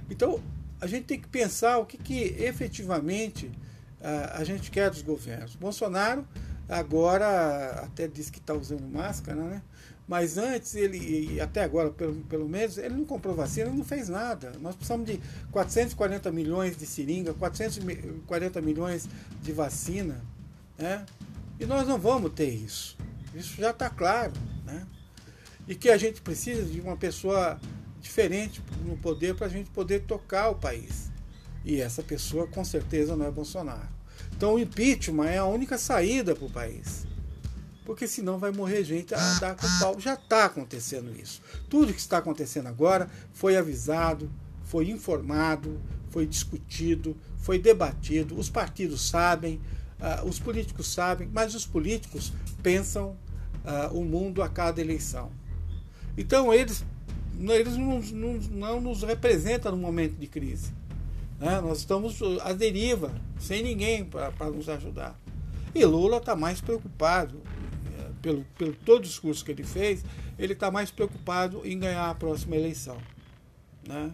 Então, 0.08 0.40
a 0.80 0.86
gente 0.86 1.04
tem 1.04 1.20
que 1.20 1.28
pensar 1.28 1.78
o 1.78 1.86
que, 1.86 1.98
que 1.98 2.34
efetivamente 2.38 3.50
a, 4.00 4.38
a 4.38 4.44
gente 4.44 4.70
quer 4.70 4.90
dos 4.90 5.02
governos. 5.02 5.54
Bolsonaro 5.56 6.26
agora 6.68 7.82
até 7.84 8.08
disse 8.08 8.32
que 8.32 8.38
está 8.38 8.54
usando 8.54 8.82
máscara, 8.88 9.40
né? 9.42 9.62
Mas 10.08 10.38
antes, 10.38 10.74
ele, 10.76 11.34
e 11.34 11.40
até 11.40 11.64
agora, 11.64 11.90
pelo, 11.90 12.14
pelo 12.22 12.48
menos, 12.48 12.78
ele 12.78 12.94
não 12.94 13.04
comprou 13.04 13.34
vacina, 13.34 13.68
ele 13.68 13.78
não 13.78 13.84
fez 13.84 14.08
nada. 14.08 14.52
Nós 14.60 14.76
precisamos 14.76 15.06
de 15.06 15.20
440 15.50 16.30
milhões 16.30 16.76
de 16.76 16.86
seringa, 16.86 17.34
440 17.34 18.60
milhões 18.62 19.08
de 19.42 19.52
vacina, 19.52 20.24
né? 20.78 21.04
E 21.58 21.66
nós 21.66 21.88
não 21.88 21.98
vamos 21.98 22.32
ter 22.32 22.48
isso. 22.48 22.96
Isso 23.34 23.60
já 23.60 23.70
está 23.70 23.90
claro, 23.90 24.32
né? 24.64 24.86
E 25.66 25.74
que 25.74 25.88
a 25.88 25.96
gente 25.96 26.22
precisa 26.22 26.64
de 26.64 26.80
uma 26.80 26.96
pessoa 26.96 27.60
diferente 28.00 28.62
no 28.84 28.96
poder 28.96 29.34
para 29.34 29.46
a 29.46 29.50
gente 29.50 29.70
poder 29.70 30.02
tocar 30.02 30.50
o 30.50 30.54
país. 30.54 31.10
E 31.64 31.80
essa 31.80 32.00
pessoa, 32.00 32.46
com 32.46 32.64
certeza, 32.64 33.16
não 33.16 33.26
é 33.26 33.30
Bolsonaro. 33.30 33.88
Então, 34.36 34.54
o 34.54 34.58
impeachment 34.60 35.26
é 35.26 35.38
a 35.38 35.46
única 35.46 35.76
saída 35.76 36.36
para 36.36 36.44
o 36.44 36.50
país 36.50 37.04
porque 37.86 38.08
senão 38.08 38.36
vai 38.36 38.50
morrer 38.50 38.84
gente 38.84 39.14
a 39.14 39.38
dar 39.38 39.54
com 39.54 39.66
pau. 39.78 39.98
Já 40.00 40.14
está 40.14 40.44
acontecendo 40.44 41.14
isso. 41.18 41.40
Tudo 41.70 41.94
que 41.94 42.00
está 42.00 42.18
acontecendo 42.18 42.66
agora 42.66 43.08
foi 43.32 43.56
avisado, 43.56 44.28
foi 44.64 44.90
informado, 44.90 45.80
foi 46.10 46.26
discutido, 46.26 47.16
foi 47.38 47.58
debatido. 47.58 48.36
Os 48.36 48.50
partidos 48.50 49.08
sabem, 49.08 49.60
uh, 50.00 50.26
os 50.26 50.40
políticos 50.40 50.92
sabem, 50.92 51.30
mas 51.32 51.54
os 51.54 51.64
políticos 51.64 52.32
pensam 52.62 53.16
uh, 53.64 53.96
o 53.96 54.04
mundo 54.04 54.42
a 54.42 54.48
cada 54.48 54.80
eleição. 54.80 55.30
Então 56.18 56.52
eles, 56.52 56.84
eles 57.38 57.76
não, 57.76 58.00
não, 58.00 58.32
não 58.50 58.80
nos 58.80 59.02
representam 59.04 59.70
no 59.72 59.78
momento 59.78 60.16
de 60.16 60.26
crise. 60.26 60.72
Né? 61.38 61.60
Nós 61.60 61.78
estamos 61.78 62.20
à 62.42 62.52
deriva, 62.52 63.14
sem 63.38 63.62
ninguém 63.62 64.04
para 64.04 64.50
nos 64.50 64.68
ajudar. 64.68 65.18
E 65.74 65.84
Lula 65.84 66.16
está 66.16 66.34
mais 66.34 66.60
preocupado, 66.60 67.42
pelo, 68.26 68.44
pelo 68.58 68.72
todo 68.72 68.98
o 68.98 69.02
discurso 69.02 69.44
que 69.44 69.52
ele 69.52 69.62
fez, 69.62 70.04
ele 70.36 70.52
está 70.52 70.68
mais 70.68 70.90
preocupado 70.90 71.62
em 71.64 71.78
ganhar 71.78 72.10
a 72.10 72.14
próxima 72.14 72.56
eleição. 72.56 72.98
Né? 73.86 74.10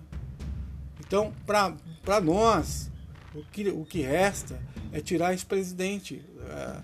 Então, 1.00 1.32
para 1.46 2.20
nós, 2.20 2.90
o 3.34 3.42
que, 3.44 3.70
o 3.70 3.86
que 3.86 4.02
resta 4.02 4.60
é 4.92 5.00
tirar 5.00 5.32
esse 5.32 5.46
presidente 5.46 6.22
é, 6.46 6.80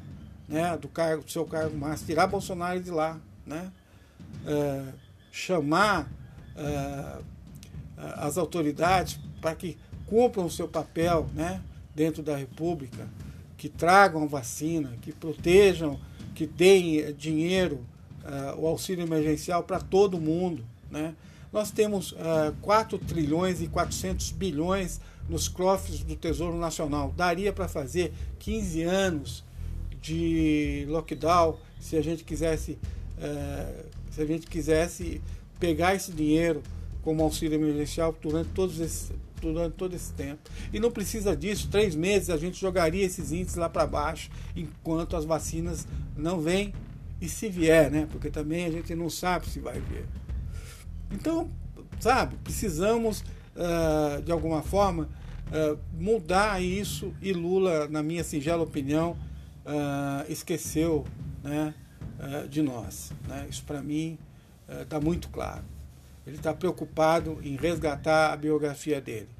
né, 0.48 0.76
do, 0.78 0.88
cargo, 0.88 1.22
do 1.22 1.30
seu 1.30 1.44
cargo 1.44 1.76
máximo, 1.76 2.06
tirar 2.06 2.26
Bolsonaro 2.28 2.80
de 2.80 2.90
lá, 2.90 3.20
né? 3.44 3.70
É, 4.46 4.94
chamar 5.30 6.10
é, 6.56 7.18
as 8.16 8.38
autoridades 8.38 9.20
para 9.42 9.54
que 9.54 9.76
cumpram 10.06 10.46
o 10.46 10.50
seu 10.50 10.66
papel 10.66 11.28
né, 11.34 11.62
dentro 11.94 12.22
da 12.22 12.34
República, 12.34 13.06
que 13.58 13.68
tragam 13.68 14.26
vacina, 14.26 14.96
que 15.02 15.12
protejam, 15.12 16.00
que 16.38 16.46
deem 16.46 17.12
dinheiro, 17.14 17.80
uh, 18.22 18.60
o 18.60 18.68
auxílio 18.68 19.04
emergencial 19.04 19.64
para 19.64 19.80
todo 19.80 20.20
mundo. 20.20 20.64
Né? 20.88 21.12
Nós 21.52 21.72
temos 21.72 22.12
uh, 22.12 22.54
4 22.62 22.96
trilhões 22.96 23.60
e 23.60 23.66
400 23.66 24.30
bilhões 24.30 25.00
nos 25.28 25.48
cofres 25.48 26.04
do 26.04 26.14
Tesouro 26.14 26.56
Nacional. 26.56 27.12
Daria 27.16 27.52
para 27.52 27.66
fazer 27.66 28.12
15 28.38 28.82
anos 28.84 29.44
de 30.00 30.86
lockdown 30.88 31.58
se 31.80 31.96
a 31.96 32.02
gente 32.02 32.22
quisesse, 32.22 32.78
uh, 33.18 33.84
se 34.12 34.22
a 34.22 34.24
gente 34.24 34.46
quisesse 34.46 35.20
pegar 35.58 35.96
esse 35.96 36.12
dinheiro 36.12 36.62
como 37.02 37.24
auxílio 37.24 37.56
emergencial 37.56 38.14
durante 38.22 38.50
todos 38.50 38.78
esses, 38.78 39.10
durante 39.40 39.74
todo 39.74 39.94
esse 39.94 40.12
tempo. 40.12 40.50
E 40.72 40.78
não 40.78 40.90
precisa 40.90 41.36
disso, 41.36 41.68
três 41.68 41.94
meses 41.94 42.30
a 42.30 42.36
gente 42.36 42.60
jogaria 42.60 43.04
esses 43.04 43.32
índices 43.32 43.56
lá 43.56 43.68
para 43.68 43.86
baixo 43.86 44.30
enquanto 44.56 45.16
as 45.16 45.24
vacinas 45.24 45.86
não 46.16 46.40
vêm 46.40 46.72
e 47.20 47.28
se 47.28 47.48
vier, 47.48 47.90
né? 47.90 48.06
Porque 48.10 48.30
também 48.30 48.66
a 48.66 48.70
gente 48.70 48.94
não 48.94 49.10
sabe 49.10 49.46
se 49.48 49.60
vai 49.60 49.80
vir. 49.80 50.04
Então, 51.10 51.50
sabe, 51.98 52.36
precisamos 52.44 53.24
uh, 53.56 54.22
de 54.22 54.30
alguma 54.30 54.62
forma 54.62 55.08
uh, 55.48 55.78
mudar 55.98 56.62
isso 56.62 57.14
e 57.20 57.32
Lula, 57.32 57.88
na 57.88 58.02
minha 58.02 58.22
singela 58.22 58.62
opinião, 58.62 59.16
uh, 59.64 60.30
esqueceu 60.30 61.04
né, 61.42 61.74
de 62.50 62.62
nós. 62.62 63.12
Né? 63.28 63.46
Isso 63.48 63.64
para 63.64 63.80
mim 63.80 64.18
está 64.82 65.00
muito 65.00 65.28
claro. 65.28 65.62
Ele 66.28 66.36
está 66.36 66.52
preocupado 66.52 67.38
em 67.42 67.56
resgatar 67.56 68.34
a 68.34 68.36
biografia 68.36 69.00
dele. 69.00 69.30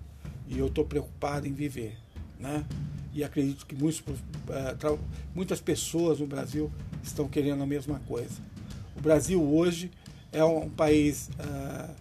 E 0.49 0.59
eu 0.59 0.68
estou 0.68 0.87
preocupado 0.87 1.47
em 1.47 1.52
viver. 1.52 1.99
Né? 2.40 2.64
E 3.12 3.23
acredito 3.23 3.66
que 3.66 3.75
muitos, 3.75 4.00
uh, 4.00 4.99
muitas 5.35 5.61
pessoas 5.61 6.18
no 6.18 6.26
Brasil 6.26 6.73
estão 7.02 7.28
querendo 7.28 7.62
a 7.62 7.66
mesma 7.66 8.00
coisa. 8.09 8.40
O 8.97 9.02
Brasil 9.02 9.42
hoje 9.42 9.90
é 10.33 10.42
um 10.42 10.71
país 10.71 11.28
uh, 11.38 11.95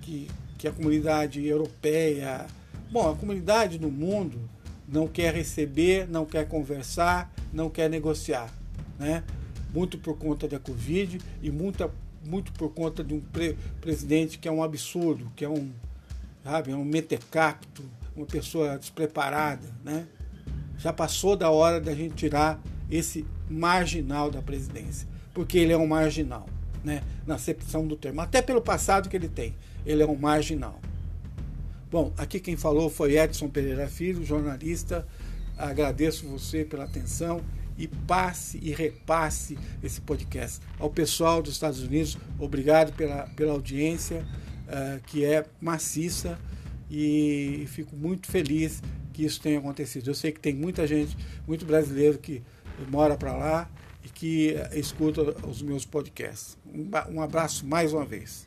que, 0.00 0.28
que 0.58 0.66
a 0.66 0.72
comunidade 0.72 1.46
europeia, 1.46 2.48
bom, 2.90 3.12
a 3.12 3.14
comunidade 3.14 3.78
no 3.78 3.92
mundo 3.92 4.40
não 4.88 5.06
quer 5.06 5.32
receber, 5.32 6.08
não 6.08 6.26
quer 6.26 6.48
conversar, 6.48 7.32
não 7.52 7.70
quer 7.70 7.88
negociar. 7.88 8.52
Né? 8.98 9.22
Muito 9.72 9.98
por 9.98 10.18
conta 10.18 10.48
da 10.48 10.58
Covid 10.58 11.20
e 11.40 11.48
muita 11.48 11.88
muito 12.24 12.52
por 12.52 12.70
conta 12.70 13.02
de 13.02 13.14
um 13.14 13.20
pre 13.20 13.56
presidente 13.80 14.38
que 14.38 14.48
é 14.48 14.52
um 14.52 14.62
absurdo, 14.62 15.30
que 15.34 15.44
é 15.44 15.48
um, 15.48 15.70
sabe, 16.44 16.70
é 16.72 16.76
um 16.76 16.84
metecapto, 16.84 17.82
uma 18.14 18.26
pessoa 18.26 18.78
despreparada, 18.78 19.68
né? 19.84 20.06
Já 20.78 20.92
passou 20.92 21.36
da 21.36 21.50
hora 21.50 21.80
da 21.80 21.94
gente 21.94 22.14
tirar 22.14 22.60
esse 22.90 23.26
marginal 23.48 24.30
da 24.30 24.42
presidência, 24.42 25.08
porque 25.34 25.58
ele 25.58 25.72
é 25.72 25.76
um 25.76 25.86
marginal, 25.86 26.48
né? 26.84 27.02
Na 27.26 27.36
acepção 27.36 27.86
do 27.86 27.96
termo, 27.96 28.20
até 28.20 28.42
pelo 28.42 28.60
passado 28.60 29.08
que 29.08 29.16
ele 29.16 29.28
tem, 29.28 29.54
ele 29.86 30.02
é 30.02 30.06
um 30.06 30.16
marginal. 30.16 30.80
Bom, 31.90 32.12
aqui 32.16 32.38
quem 32.38 32.56
falou 32.56 32.88
foi 32.88 33.18
Edson 33.18 33.48
Pereira 33.48 33.88
Filho, 33.88 34.24
jornalista. 34.24 35.06
Agradeço 35.58 36.26
você 36.28 36.64
pela 36.64 36.84
atenção 36.84 37.40
e 37.80 37.88
passe 37.88 38.60
e 38.62 38.70
repasse 38.72 39.58
esse 39.82 40.02
podcast. 40.02 40.60
Ao 40.78 40.90
pessoal 40.90 41.40
dos 41.40 41.54
Estados 41.54 41.82
Unidos, 41.82 42.18
obrigado 42.38 42.92
pela, 42.92 43.22
pela 43.28 43.52
audiência, 43.52 44.24
uh, 44.68 45.00
que 45.06 45.24
é 45.24 45.46
maciça, 45.60 46.38
e 46.90 47.64
fico 47.68 47.96
muito 47.96 48.30
feliz 48.30 48.82
que 49.14 49.24
isso 49.24 49.40
tenha 49.40 49.58
acontecido. 49.58 50.08
Eu 50.08 50.14
sei 50.14 50.30
que 50.30 50.40
tem 50.40 50.54
muita 50.54 50.86
gente, 50.86 51.16
muito 51.46 51.64
brasileiro 51.64 52.18
que 52.18 52.42
mora 52.90 53.16
para 53.16 53.34
lá 53.34 53.70
e 54.04 54.08
que 54.08 54.56
escuta 54.72 55.22
os 55.46 55.62
meus 55.62 55.86
podcasts. 55.86 56.58
Um, 56.66 57.16
um 57.16 57.22
abraço 57.22 57.66
mais 57.66 57.94
uma 57.94 58.04
vez. 58.04 58.46